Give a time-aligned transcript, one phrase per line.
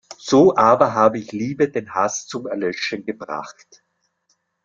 [0.17, 3.83] So aber habe Liebe den Hass zum Erlöschen gebracht.